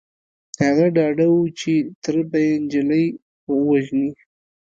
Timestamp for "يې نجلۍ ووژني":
2.45-4.11